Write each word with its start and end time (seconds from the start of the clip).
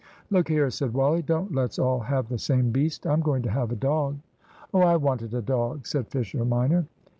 "Look 0.31 0.47
here," 0.47 0.71
said 0.71 0.95
Wally, 0.95 1.21
"don't 1.21 1.53
let's 1.53 1.77
all 1.77 1.99
have 1.99 2.27
the 2.27 2.39
same 2.39 2.71
beast. 2.71 3.05
I'm 3.05 3.21
going 3.21 3.43
to 3.43 3.51
have 3.51 3.71
a 3.71 3.75
dog." 3.75 4.17
"Oh, 4.73 4.81
I 4.81 4.95
wanted 4.95 5.35
a 5.35 5.43
dog," 5.43 5.85
said 5.85 6.07
Fisher 6.07 6.43
minor. 6.43 6.87